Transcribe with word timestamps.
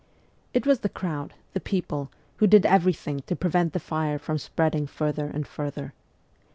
It 0.51 0.65
was 0.65 0.79
the 0.79 0.89
crowd, 0.89 1.35
the 1.53 1.59
people, 1.59 2.09
who 2.37 2.47
did 2.47 2.65
everything 2.65 3.19
to 3.27 3.35
prevent 3.35 3.73
the 3.73 3.79
fire 3.79 4.17
from 4.17 4.39
spreading 4.39 4.87
further 4.87 5.27
and 5.27 5.45
further. 5.45 5.93